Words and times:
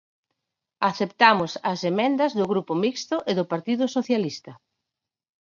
Aceptamos 0.89 1.51
as 1.71 1.79
emendas 1.91 2.31
do 2.39 2.45
Grupo 2.51 2.73
Mixto 2.83 3.15
e 3.29 3.31
do 3.39 3.45
Partido 3.53 3.85
Socialista. 3.95 4.51